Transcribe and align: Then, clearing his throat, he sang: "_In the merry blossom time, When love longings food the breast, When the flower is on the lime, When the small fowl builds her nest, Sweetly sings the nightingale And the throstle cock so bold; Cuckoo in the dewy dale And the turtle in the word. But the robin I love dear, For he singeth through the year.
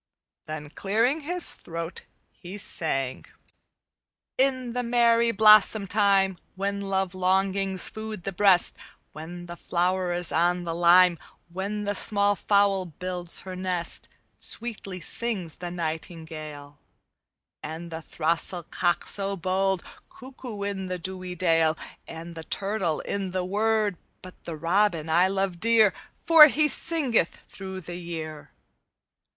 Then, 0.47 0.71
clearing 0.71 1.21
his 1.21 1.53
throat, 1.53 2.07
he 2.31 2.57
sang: 2.57 3.23
"_In 4.39 4.73
the 4.73 4.81
merry 4.81 5.31
blossom 5.31 5.85
time, 5.85 6.37
When 6.55 6.81
love 6.81 7.13
longings 7.13 7.87
food 7.87 8.23
the 8.23 8.31
breast, 8.31 8.77
When 9.11 9.45
the 9.45 9.55
flower 9.55 10.11
is 10.11 10.31
on 10.31 10.63
the 10.63 10.73
lime, 10.73 11.19
When 11.53 11.83
the 11.83 11.93
small 11.93 12.35
fowl 12.35 12.85
builds 12.87 13.41
her 13.41 13.55
nest, 13.55 14.09
Sweetly 14.39 15.01
sings 15.01 15.57
the 15.57 15.69
nightingale 15.69 16.79
And 17.61 17.91
the 17.91 18.01
throstle 18.01 18.63
cock 18.63 19.03
so 19.05 19.37
bold; 19.37 19.83
Cuckoo 20.09 20.63
in 20.63 20.87
the 20.87 20.97
dewy 20.97 21.35
dale 21.35 21.77
And 22.07 22.33
the 22.33 22.43
turtle 22.43 23.01
in 23.01 23.29
the 23.29 23.45
word. 23.45 23.97
But 24.23 24.45
the 24.45 24.55
robin 24.55 25.09
I 25.11 25.27
love 25.27 25.59
dear, 25.59 25.93
For 26.25 26.47
he 26.47 26.67
singeth 26.67 27.43
through 27.47 27.81
the 27.81 27.97
year. 27.97 28.49